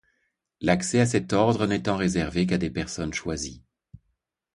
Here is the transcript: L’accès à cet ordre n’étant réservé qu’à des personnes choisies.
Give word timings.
L’accès 0.61 0.99
à 0.99 1.05
cet 1.05 1.31
ordre 1.31 1.67
n’étant 1.67 1.95
réservé 1.95 2.47
qu’à 2.47 2.57
des 2.57 2.71
personnes 2.71 3.13
choisies. 3.13 3.61